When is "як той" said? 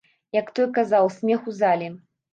0.37-0.67